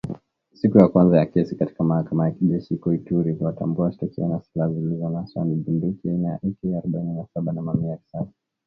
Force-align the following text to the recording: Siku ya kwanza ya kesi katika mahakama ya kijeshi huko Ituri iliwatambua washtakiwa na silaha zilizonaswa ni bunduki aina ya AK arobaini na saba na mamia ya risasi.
Siku 0.53 0.77
ya 0.79 0.87
kwanza 0.87 1.17
ya 1.17 1.25
kesi 1.25 1.55
katika 1.55 1.83
mahakama 1.83 2.25
ya 2.25 2.31
kijeshi 2.31 2.73
huko 2.73 2.93
Ituri 2.93 3.31
iliwatambua 3.33 3.85
washtakiwa 3.85 4.27
na 4.29 4.41
silaha 4.41 4.73
zilizonaswa 4.73 5.45
ni 5.45 5.55
bunduki 5.55 6.09
aina 6.09 6.27
ya 6.29 6.35
AK 6.35 6.77
arobaini 6.77 7.13
na 7.13 7.25
saba 7.33 7.51
na 7.53 7.61
mamia 7.61 7.89
ya 7.89 7.95
risasi. 7.97 8.33